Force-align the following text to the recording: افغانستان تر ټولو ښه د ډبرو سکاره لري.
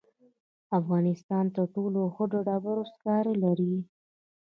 افغانستان 0.79 1.45
تر 1.55 1.65
ټولو 1.75 2.01
ښه 2.13 2.25
د 2.33 2.35
ډبرو 2.47 2.83
سکاره 2.93 3.33
لري. 3.43 3.75